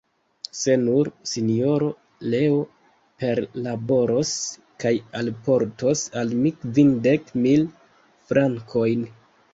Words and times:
Se 0.59 0.75
nur, 0.83 1.09
Sinjoro 1.31 1.89
Leo 2.33 2.55
perlaboros 3.23 4.33
kaj 4.85 4.95
alportos 5.23 6.03
al 6.23 6.35
mi 6.43 6.53
kvindek 6.65 7.31
mil 7.45 7.69
frankojn. 8.33 9.07